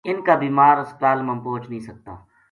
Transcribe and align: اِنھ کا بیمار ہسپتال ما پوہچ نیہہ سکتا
اِنھ 0.07 0.21
کا 0.25 0.33
بیمار 0.41 0.75
ہسپتال 0.83 1.17
ما 1.27 1.33
پوہچ 1.45 1.63
نیہہ 1.71 1.87
سکتا 1.89 2.13